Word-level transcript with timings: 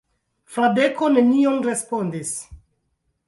Fradeko 0.53 1.09
nenion 1.17 1.61
respondis. 1.67 2.31